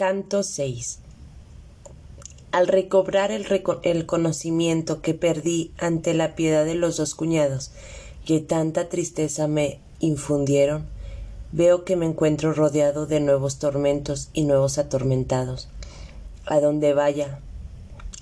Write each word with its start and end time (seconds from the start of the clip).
Canto 0.00 0.42
6 0.42 1.00
Al 2.52 2.68
recobrar 2.68 3.30
el, 3.32 3.44
el, 3.82 4.06
conocimiento 4.06 5.02
que 5.02 5.12
perdí 5.12 5.72
ante 5.76 6.14
la 6.14 6.34
piedad 6.34 6.64
de 6.64 6.74
los 6.74 6.96
dos 6.96 7.14
cuñados, 7.14 7.70
que 8.24 8.40
tanta 8.40 8.88
tristeza 8.88 9.46
me 9.46 9.78
infundieron, 9.98 10.86
veo 11.52 11.84
que 11.84 11.96
me 11.96 12.06
encuentro 12.06 12.54
rodeado 12.54 13.04
de 13.04 13.20
nuevos 13.20 13.58
tormentos 13.58 14.30
y 14.32 14.44
nuevos 14.44 14.78
atormentados. 14.78 15.68
A 16.46 16.60
donde 16.60 16.94
vaya 16.94 17.40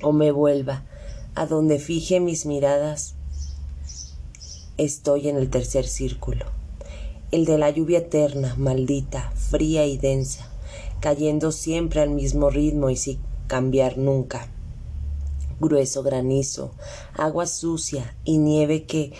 o 0.02 0.10
me 0.10 0.32
vuelva, 0.32 0.82
a 1.36 1.46
donde 1.46 1.78
fije 1.78 2.18
mis 2.18 2.44
miradas, 2.44 3.14
estoy 4.78 5.28
en 5.28 5.36
el 5.36 5.48
tercer 5.48 5.86
círculo, 5.86 6.46
el 7.30 7.44
de 7.44 7.56
la 7.56 7.70
lluvia 7.70 7.98
eterna, 7.98 8.56
maldita, 8.58 9.30
fría 9.36 9.86
y 9.86 9.96
densa, 9.96 10.50
cayendo 11.00 11.52
siempre 11.52 12.00
al 12.00 12.10
mismo 12.10 12.50
ritmo 12.50 12.90
y 12.90 12.96
sin 12.96 13.18
cambiar 13.46 13.98
nunca. 13.98 14.48
Grueso 15.60 16.02
granizo, 16.02 16.70
agua 17.14 17.46
sucia 17.46 18.16
y 18.24 18.38
nieve 18.38 18.84
que 18.84 19.12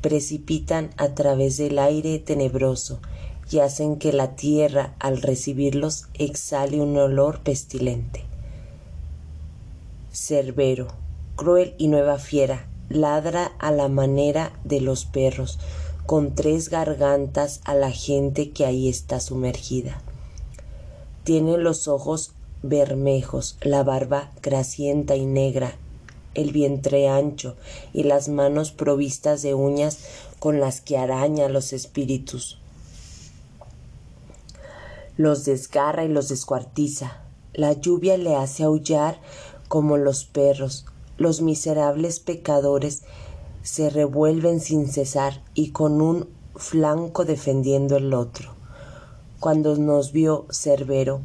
precipitan 0.00 0.90
a 0.96 1.14
través 1.14 1.56
del 1.56 1.78
aire 1.78 2.18
tenebroso 2.18 3.00
y 3.50 3.60
hacen 3.60 3.96
que 3.96 4.12
la 4.12 4.36
tierra 4.36 4.94
al 4.98 5.22
recibirlos 5.22 6.08
exhale 6.14 6.80
un 6.80 6.96
olor 6.96 7.40
pestilente. 7.40 8.24
Cerbero, 10.12 10.88
cruel 11.36 11.74
y 11.78 11.88
nueva 11.88 12.18
fiera, 12.18 12.66
ladra 12.88 13.52
a 13.58 13.70
la 13.70 13.88
manera 13.88 14.52
de 14.64 14.80
los 14.80 15.04
perros, 15.04 15.58
con 16.06 16.34
tres 16.34 16.68
gargantas 16.68 17.60
a 17.64 17.74
la 17.74 17.90
gente 17.90 18.50
que 18.50 18.66
ahí 18.66 18.88
está 18.88 19.20
sumergida. 19.20 20.02
Tiene 21.24 21.56
los 21.56 21.88
ojos 21.88 22.32
bermejos, 22.62 23.56
la 23.62 23.82
barba 23.82 24.30
grasienta 24.42 25.16
y 25.16 25.24
negra, 25.24 25.76
el 26.34 26.52
vientre 26.52 27.08
ancho 27.08 27.56
y 27.94 28.02
las 28.02 28.28
manos 28.28 28.72
provistas 28.72 29.40
de 29.40 29.54
uñas 29.54 29.98
con 30.38 30.60
las 30.60 30.82
que 30.82 30.98
araña 30.98 31.48
los 31.48 31.72
espíritus. 31.72 32.58
Los 35.16 35.46
desgarra 35.46 36.04
y 36.04 36.08
los 36.08 36.28
descuartiza. 36.28 37.22
La 37.54 37.72
lluvia 37.72 38.18
le 38.18 38.34
hace 38.34 38.64
aullar 38.64 39.18
como 39.68 39.96
los 39.96 40.24
perros, 40.26 40.84
los 41.16 41.40
miserables 41.40 42.20
pecadores 42.20 43.02
se 43.62 43.88
revuelven 43.88 44.60
sin 44.60 44.88
cesar 44.88 45.42
y 45.54 45.70
con 45.70 46.02
un 46.02 46.28
flanco 46.54 47.24
defendiendo 47.24 47.96
el 47.96 48.12
otro. 48.12 48.53
Cuando 49.44 49.76
nos 49.76 50.12
vio 50.12 50.46
Cerbero, 50.50 51.20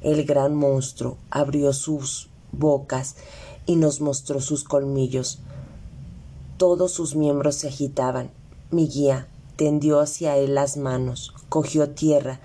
el 0.00 0.24
gran 0.24 0.56
monstruo 0.56 1.18
abrió 1.30 1.72
sus 1.72 2.28
bocas 2.50 3.14
y 3.64 3.76
nos 3.76 4.00
mostró 4.00 4.40
sus 4.40 4.64
colmillos. 4.64 5.38
Todos 6.56 6.90
sus 6.90 7.14
miembros 7.14 7.54
se 7.54 7.68
agitaban. 7.68 8.32
Mi 8.72 8.88
guía 8.88 9.28
tendió 9.54 10.00
hacia 10.00 10.36
él 10.36 10.56
las 10.56 10.78
manos, 10.78 11.32
cogió 11.48 11.90
tierra 11.90 12.40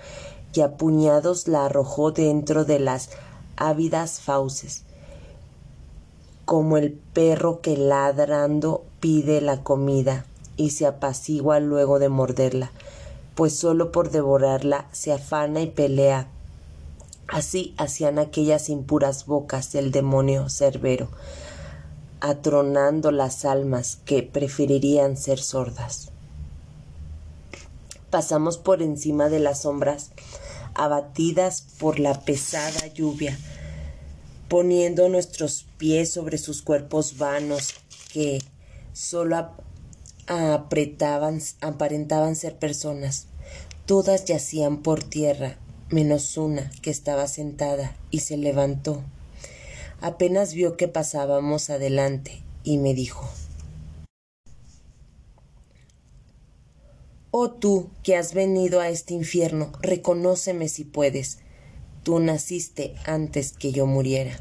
y 0.54 0.60
a 0.60 0.76
puñados 0.76 1.48
la 1.48 1.64
arrojó 1.64 2.12
dentro 2.12 2.64
de 2.64 2.78
las 2.78 3.10
ávidas 3.56 4.20
fauces 4.20 4.84
como 6.44 6.76
el 6.76 6.92
perro 6.92 7.60
que 7.62 7.76
ladrando 7.76 8.84
pide 9.00 9.40
la 9.40 9.64
comida 9.64 10.24
y 10.56 10.70
se 10.70 10.86
apacigua 10.86 11.58
luego 11.58 11.98
de 11.98 12.10
morderla, 12.10 12.70
pues 13.36 13.54
sólo 13.54 13.92
por 13.92 14.10
devorarla 14.10 14.88
se 14.92 15.12
afana 15.12 15.60
y 15.60 15.66
pelea. 15.66 16.26
Así 17.28 17.74
hacían 17.76 18.18
aquellas 18.18 18.70
impuras 18.70 19.26
bocas 19.26 19.72
del 19.72 19.92
demonio 19.92 20.48
Cerbero, 20.48 21.08
atronando 22.20 23.10
las 23.10 23.44
almas 23.44 23.98
que 24.06 24.22
preferirían 24.22 25.18
ser 25.18 25.38
sordas. 25.38 26.10
Pasamos 28.08 28.56
por 28.56 28.80
encima 28.80 29.28
de 29.28 29.40
las 29.40 29.62
sombras, 29.62 30.12
abatidas 30.74 31.60
por 31.78 31.98
la 31.98 32.18
pesada 32.22 32.86
lluvia, 32.86 33.38
poniendo 34.48 35.10
nuestros 35.10 35.66
pies 35.76 36.10
sobre 36.10 36.38
sus 36.38 36.62
cuerpos 36.62 37.18
vanos 37.18 37.74
que 38.14 38.42
solo 38.94 39.50
apretaban, 40.26 41.40
aparentaban 41.60 42.36
ser 42.36 42.56
personas. 42.56 43.26
Todas 43.86 44.24
yacían 44.24 44.82
por 44.82 45.04
tierra, 45.04 45.58
menos 45.90 46.36
una 46.36 46.70
que 46.82 46.90
estaba 46.90 47.28
sentada 47.28 47.96
y 48.10 48.20
se 48.20 48.36
levantó. 48.36 49.02
Apenas 50.00 50.54
vio 50.54 50.76
que 50.76 50.88
pasábamos 50.88 51.70
adelante 51.70 52.42
y 52.64 52.78
me 52.78 52.94
dijo 52.94 53.28
Oh 57.30 57.50
tú 57.50 57.90
que 58.02 58.16
has 58.16 58.34
venido 58.34 58.80
a 58.80 58.88
este 58.88 59.14
infierno, 59.14 59.72
reconóceme 59.82 60.68
si 60.68 60.84
puedes 60.84 61.38
tú 62.06 62.20
naciste 62.20 62.94
antes 63.04 63.50
que 63.50 63.72
yo 63.72 63.84
muriera. 63.84 64.38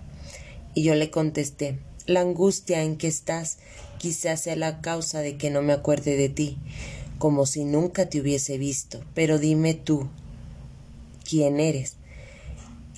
Y 0.75 0.83
yo 0.83 0.93
le 0.93 1.09
contesté, 1.09 1.79
la 2.05 2.21
angustia 2.21 2.83
en 2.83 2.95
que 2.95 3.07
estás 3.07 3.57
quizás 3.97 4.41
sea 4.41 4.55
la 4.55 4.81
causa 4.81 5.19
de 5.19 5.37
que 5.37 5.49
no 5.49 5.61
me 5.61 5.73
acuerde 5.73 6.17
de 6.17 6.29
ti, 6.29 6.57
como 7.17 7.45
si 7.45 7.65
nunca 7.65 8.09
te 8.09 8.21
hubiese 8.21 8.57
visto. 8.57 9.03
Pero 9.13 9.39
dime 9.39 9.73
tú, 9.73 10.09
¿quién 11.23 11.59
eres? 11.59 11.97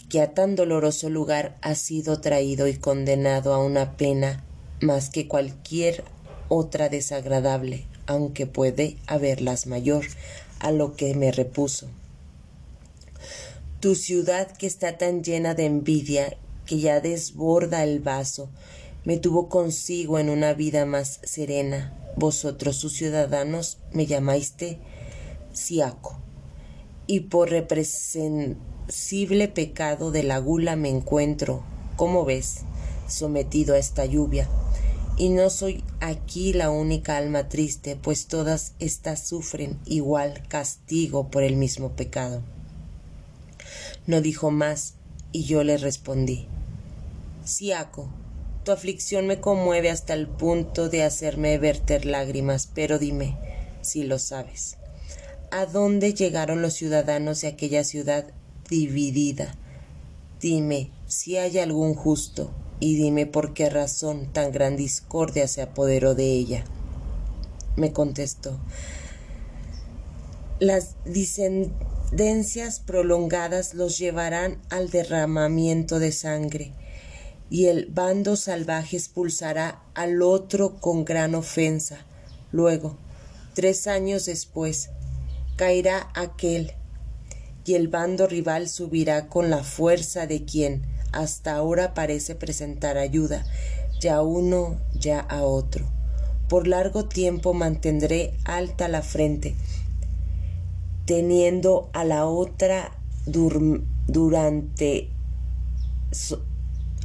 que 0.10 0.22
a 0.22 0.34
tan 0.34 0.56
doloroso 0.56 1.10
lugar 1.10 1.58
has 1.62 1.80
sido 1.80 2.22
traído 2.22 2.68
y 2.68 2.76
condenado 2.76 3.54
a 3.54 3.64
una 3.64 3.98
pena 3.98 4.44
más 4.80 5.10
que 5.10 5.28
cualquier 5.28 6.04
otra 6.48 6.88
desagradable, 6.88 7.86
aunque 8.06 8.48
puede 8.48 8.98
haberlas 9.06 9.68
mayor, 9.68 10.06
a 10.60 10.72
lo 10.72 10.96
que 10.96 11.14
me 11.14 11.32
repuso. 11.32 11.88
Tu 13.82 13.96
ciudad 13.96 14.50
que 14.52 14.66
está 14.66 14.98
tan 14.98 15.24
llena 15.24 15.54
de 15.54 15.66
envidia 15.66 16.38
que 16.66 16.80
ya 16.80 17.02
desborda 17.02 17.84
el 17.84 18.00
vaso, 18.00 18.50
me 19.08 19.18
tuvo 19.18 19.48
consigo 19.48 20.20
en 20.20 20.30
una 20.30 20.54
vida 20.54 20.86
más 20.86 21.22
serena. 21.24 21.98
Vosotros, 22.18 22.76
sus 22.76 22.92
ciudadanos, 22.92 23.78
me 23.94 24.06
llamáiste 24.06 24.80
Siaco. 25.54 26.18
Y 27.08 27.22
por 27.22 27.50
represensible 27.50 29.48
pecado 29.48 30.12
de 30.12 30.24
la 30.24 30.40
gula 30.40 30.76
me 30.76 30.90
encuentro, 30.90 31.64
como 31.96 32.26
ves, 32.26 32.64
sometido 33.08 33.76
a 33.76 33.78
esta 33.78 34.06
lluvia. 34.06 34.50
Y 35.16 35.30
no 35.30 35.50
soy 35.52 35.86
aquí 36.02 36.52
la 36.52 36.70
única 36.70 37.16
alma 37.16 37.48
triste, 37.48 37.96
pues 37.96 38.28
todas 38.28 38.74
estas 38.80 39.26
sufren 39.26 39.80
igual 39.86 40.44
castigo 40.50 41.30
por 41.30 41.44
el 41.44 41.56
mismo 41.56 41.94
pecado. 41.94 42.42
No 44.06 44.20
dijo 44.20 44.52
más, 44.52 44.96
y 45.32 45.46
yo 45.46 45.64
le 45.64 45.78
respondí 45.78 46.48
Siaco, 47.46 48.10
tu 48.68 48.74
aflicción 48.74 49.28
me 49.28 49.40
conmueve 49.40 49.90
hasta 49.90 50.14
el 50.14 50.28
punto 50.28 50.90
de 50.90 51.06
hacerme 51.06 51.58
verter 51.58 52.06
lágrimas, 52.06 52.68
pero 52.76 53.00
dime, 53.00 53.38
si 53.80 54.04
lo 54.04 54.20
sabes, 54.20 54.76
¿a 55.52 55.66
dónde 55.66 56.14
llegaron 56.14 56.62
los 56.62 56.74
ciudadanos 56.74 57.40
de 57.40 57.48
aquella 57.48 57.86
ciudad 57.86 58.26
dividida? 58.70 59.56
Dime 60.42 60.92
si 61.08 61.38
hay 61.38 61.60
algún 61.60 61.94
justo, 61.94 62.52
y 62.82 62.98
dime 62.98 63.26
por 63.26 63.54
qué 63.54 63.70
razón 63.70 64.34
tan 64.34 64.52
gran 64.52 64.76
discordia 64.76 65.48
se 65.48 65.62
apoderó 65.62 66.14
de 66.14 66.26
ella. 66.26 66.66
Me 67.78 67.94
contestó, 67.94 68.60
las 70.60 70.98
dencias 72.12 72.82
prolongadas 72.82 73.76
los 73.76 73.98
llevarán 73.98 74.62
al 74.70 74.90
derramamiento 74.90 76.00
de 76.00 76.12
sangre, 76.12 76.74
y 77.50 77.68
el 77.68 77.86
bando 77.88 78.36
salvaje 78.36 78.98
expulsará 78.98 79.82
al 79.94 80.22
otro 80.22 80.76
con 80.80 81.06
gran 81.06 81.36
ofensa. 81.36 82.06
Luego, 82.52 82.98
tres 83.54 83.88
años 83.88 84.26
después, 84.26 84.90
caerá 85.56 86.10
aquel, 86.14 86.74
y 87.66 87.74
el 87.76 87.88
bando 87.88 88.28
rival 88.28 88.70
subirá 88.70 89.28
con 89.28 89.50
la 89.50 89.64
fuerza 89.64 90.28
de 90.28 90.46
quien 90.46 90.84
hasta 91.12 91.56
ahora 91.56 91.94
parece 91.94 92.36
presentar 92.36 92.98
ayuda, 92.98 93.46
ya 94.00 94.22
uno, 94.22 94.80
ya 94.94 95.20
a 95.20 95.44
otro. 95.44 95.86
Por 96.48 96.68
largo 96.68 97.06
tiempo 97.06 97.54
mantendré 97.54 98.34
alta 98.46 98.88
la 98.88 99.02
frente, 99.02 99.56
teniendo 101.06 101.90
a 101.94 102.06
la 102.06 102.26
otra 102.26 102.92
durante 104.08 105.10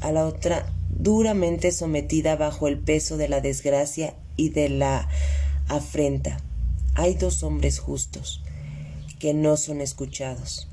a 0.03 0.13
la 0.13 0.27
otra 0.27 0.67
duramente 0.91 1.73
sometida 1.73 2.37
bajo 2.37 2.69
el 2.69 2.79
peso 2.79 3.17
de 3.17 3.29
la 3.29 3.41
desgracia 3.41 4.15
y 4.37 4.51
de 4.51 4.69
la 4.69 5.09
afrenta. 5.69 6.39
Hay 6.95 7.15
dos 7.15 7.43
hombres 7.43 7.79
justos 7.79 8.43
que 9.19 9.35
no 9.35 9.57
son 9.57 9.81
escuchados, 9.81 10.69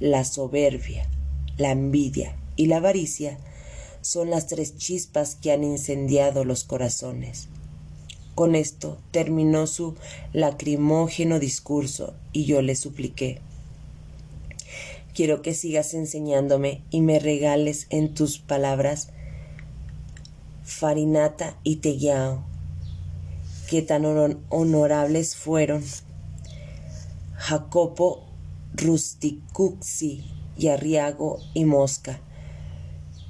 la 0.00 0.24
soberbia 0.24 1.08
la 1.56 1.70
envidia 1.70 2.36
y 2.56 2.66
la 2.66 2.78
avaricia 2.78 3.38
son 4.00 4.30
las 4.30 4.46
tres 4.46 4.76
chispas 4.76 5.36
que 5.36 5.52
han 5.52 5.64
incendiado 5.64 6.44
los 6.44 6.64
corazones. 6.64 7.48
Con 8.34 8.54
esto 8.54 8.98
terminó 9.10 9.66
su 9.66 9.94
lacrimógeno 10.32 11.38
discurso 11.38 12.14
y 12.32 12.44
yo 12.46 12.62
le 12.62 12.74
supliqué 12.74 13.40
Quiero 15.14 15.42
que 15.42 15.52
sigas 15.52 15.92
enseñándome 15.92 16.82
y 16.90 17.02
me 17.02 17.18
regales 17.18 17.86
en 17.90 18.14
tus 18.14 18.38
palabras 18.38 19.10
Farinata 20.62 21.58
y 21.64 21.76
Teyao, 21.76 22.44
que 23.68 23.82
tan 23.82 24.06
honorables 24.48 25.36
fueron 25.36 25.84
Jacopo, 27.34 28.24
Rusticuxi 28.74 30.24
y 30.56 30.68
Arriago 30.68 31.40
y 31.52 31.66
Mosca, 31.66 32.20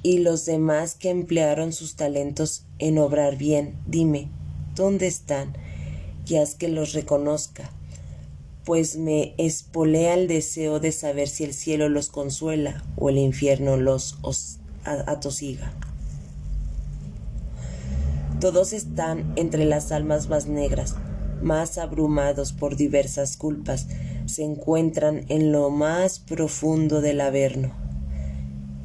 y 0.03 0.19
los 0.19 0.45
demás 0.45 0.95
que 0.95 1.09
emplearon 1.09 1.73
sus 1.73 1.95
talentos 1.95 2.65
en 2.79 2.97
obrar 2.97 3.37
bien, 3.37 3.75
dime, 3.87 4.29
¿dónde 4.75 5.07
están? 5.07 5.57
Y 6.25 6.35
haz 6.35 6.55
que 6.55 6.69
los 6.69 6.93
reconozca, 6.93 7.71
pues 8.65 8.95
me 8.95 9.35
espolea 9.37 10.13
el 10.13 10.27
deseo 10.27 10.79
de 10.79 10.91
saber 10.91 11.27
si 11.27 11.43
el 11.43 11.53
cielo 11.53 11.89
los 11.89 12.09
consuela 12.09 12.83
o 12.95 13.09
el 13.09 13.17
infierno 13.17 13.77
los 13.77 14.17
atosiga. 14.85 15.73
Todos 18.39 18.73
están 18.73 19.33
entre 19.35 19.65
las 19.65 19.91
almas 19.91 20.27
más 20.27 20.47
negras, 20.47 20.95
más 21.41 21.77
abrumados 21.77 22.53
por 22.53 22.75
diversas 22.75 23.37
culpas, 23.37 23.87
se 24.25 24.43
encuentran 24.43 25.25
en 25.29 25.51
lo 25.51 25.69
más 25.69 26.19
profundo 26.19 27.01
del 27.01 27.21
Averno. 27.21 27.73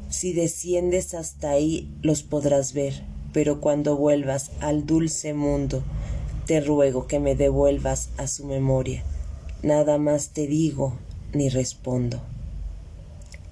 Si 0.09 0.33
desciendes 0.33 1.13
hasta 1.13 1.51
ahí 1.51 1.93
los 2.01 2.23
podrás 2.23 2.73
ver, 2.73 3.03
pero 3.31 3.61
cuando 3.61 3.95
vuelvas 3.95 4.51
al 4.59 4.85
dulce 4.85 5.33
mundo, 5.33 5.83
te 6.45 6.61
ruego 6.61 7.05
que 7.07 7.19
me 7.19 7.35
devuelvas 7.35 8.09
a 8.17 8.27
su 8.27 8.45
memoria. 8.45 9.03
Nada 9.63 9.97
más 9.97 10.29
te 10.29 10.47
digo 10.47 10.97
ni 11.33 11.49
respondo. 11.49 12.21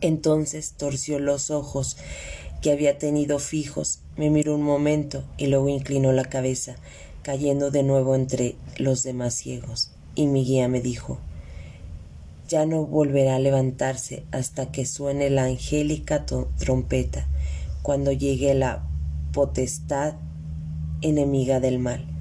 Entonces 0.02 0.74
torció 0.78 1.20
los 1.20 1.52
ojos 1.52 1.98
que 2.62 2.72
había 2.72 2.98
tenido 2.98 3.40
fijos, 3.40 4.00
me 4.16 4.30
miró 4.30 4.56
un 4.56 4.64
momento 4.64 5.24
y 5.38 5.48
luego 5.48 5.70
inclinó 5.70 6.12
la 6.12 6.26
cabeza, 6.26 6.76
cayendo 7.24 7.72
de 7.72 7.84
nuevo 7.84 8.16
entre 8.16 8.56
los 8.78 9.04
demás 9.04 9.34
ciegos. 9.34 9.92
Y 10.16 10.28
mi 10.28 10.44
guía 10.44 10.68
me 10.68 10.82
dijo 10.82 11.20
ya 12.48 12.66
no 12.66 12.86
volverá 12.86 13.36
a 13.36 13.40
levantarse 13.40 14.24
hasta 14.32 14.72
que 14.72 14.86
suene 14.86 15.30
la 15.30 15.46
angélica 15.46 16.26
trompeta, 16.26 17.28
cuando 17.82 18.12
llegue 18.12 18.54
la 18.54 18.88
potestad 19.34 20.16
enemiga 21.02 21.60
del 21.60 21.80
mal. 21.80 22.17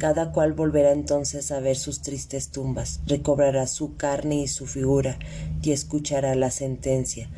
Cada 0.00 0.32
cual 0.32 0.54
volverá 0.54 0.92
entonces 0.92 1.52
a 1.52 1.60
ver 1.60 1.76
sus 1.76 2.00
tristes 2.00 2.48
tumbas, 2.48 3.00
recobrará 3.04 3.66
su 3.66 3.96
carne 3.98 4.36
y 4.36 4.48
su 4.48 4.66
figura, 4.66 5.18
y 5.62 5.72
escuchará 5.72 6.34
la 6.34 6.50
sentencia, 6.50 7.28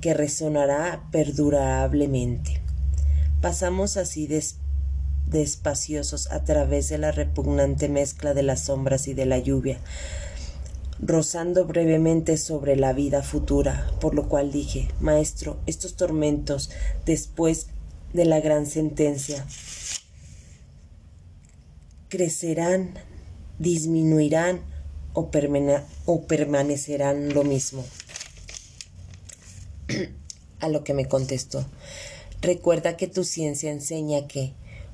que 0.00 0.12
resonará 0.12 1.04
perdurablemente. 1.12 2.60
Pasamos 3.40 3.96
así 3.96 4.28
despaciosos 5.28 6.32
a 6.32 6.42
través 6.42 6.88
de 6.88 6.98
la 6.98 7.12
repugnante 7.12 7.88
mezcla 7.88 8.34
de 8.34 8.42
las 8.42 8.62
sombras 8.62 9.06
y 9.06 9.14
de 9.14 9.26
la 9.26 9.38
lluvia, 9.38 9.78
rozando 10.98 11.64
brevemente 11.64 12.38
sobre 12.38 12.74
la 12.74 12.92
vida 12.92 13.22
futura, 13.22 13.88
por 14.00 14.16
lo 14.16 14.28
cual 14.28 14.50
dije, 14.50 14.88
Maestro, 14.98 15.58
estos 15.66 15.94
tormentos 15.94 16.70
después 17.06 17.68
de 18.12 18.24
la 18.24 18.40
gran 18.40 18.66
sentencia 18.66 19.46
crecerán, 22.10 22.92
disminuirán 23.58 24.60
o, 25.14 25.30
permanecerán 25.30 27.32
lo 27.32 27.44
mismo. 27.44 27.86
A 30.60 30.68
lo 30.68 30.84
que 30.84 30.92
me 30.92 31.06
contestó, 31.06 31.66
recuerda 32.42 32.98
que 32.98 33.06
tu 33.06 33.24
ciencia 33.24 33.70
enseña 33.70 34.26
que, 34.26 34.52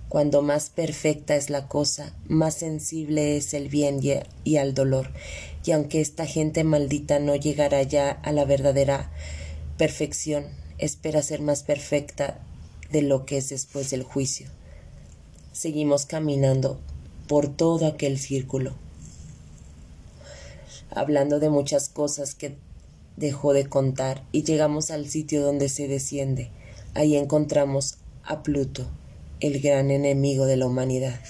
cuando 0.09 0.43
más 0.43 0.71
perfecta 0.71 1.35
es 1.35 1.51
la 1.51 1.67
cosa, 1.67 2.15
más 2.29 2.55
sensible 2.55 3.37
es 3.37 3.53
el 3.55 3.69
bien 3.69 3.99
y 4.45 4.57
al 4.59 4.75
dolor, 4.75 5.11
y 5.65 5.73
aunque 5.73 6.01
esta 6.01 6.27
gente 6.27 6.63
maldita 6.63 7.19
no 7.19 7.35
llegará 7.35 7.83
ya 7.83 8.11
a 8.11 8.31
la 8.31 8.45
verdadera 8.45 9.11
perfección, 9.77 10.47
espera 10.79 11.23
ser 11.23 11.41
más 11.41 11.65
perfecta 11.65 12.39
de 12.93 13.03
lo 13.03 13.27
que 13.27 13.39
es 13.39 13.49
después 13.49 13.91
del 13.91 14.05
juicio. 14.05 14.47
Seguimos 15.53 16.07
caminando 16.07 16.79
por 17.27 17.49
todo 17.49 17.87
aquel 17.87 18.19
círculo, 18.19 18.75
hablando 20.91 21.41
de 21.41 21.51
muchas 21.51 21.89
cosas 21.89 22.35
que 22.35 22.57
dejó 23.17 23.53
de 23.53 23.67
contar 23.67 24.23
y 24.33 24.43
llegamos 24.43 24.91
al 24.91 25.09
sitio 25.09 25.43
donde 25.43 25.69
se 25.69 25.89
desciende. 25.89 26.51
Ahí 26.95 27.17
encontramos 27.17 27.99
a 28.25 28.43
Pluto 28.43 28.87
el 29.41 29.61
gran 29.61 29.91
enemigo 29.91 30.47
de 30.47 30.57
la 30.57 30.67
humanidad. 30.67 31.21